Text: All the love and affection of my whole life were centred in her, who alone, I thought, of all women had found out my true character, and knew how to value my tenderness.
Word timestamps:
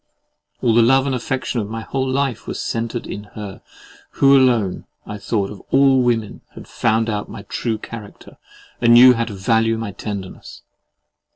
All 0.63 0.73
the 0.73 0.81
love 0.81 1.05
and 1.05 1.13
affection 1.13 1.59
of 1.59 1.69
my 1.69 1.81
whole 1.81 2.09
life 2.09 2.47
were 2.47 2.55
centred 2.55 3.05
in 3.05 3.25
her, 3.35 3.61
who 4.13 4.35
alone, 4.35 4.87
I 5.05 5.19
thought, 5.19 5.51
of 5.51 5.61
all 5.69 6.01
women 6.01 6.41
had 6.55 6.67
found 6.67 7.07
out 7.07 7.29
my 7.29 7.43
true 7.43 7.77
character, 7.77 8.37
and 8.81 8.95
knew 8.95 9.13
how 9.13 9.25
to 9.25 9.35
value 9.35 9.77
my 9.77 9.91
tenderness. 9.91 10.63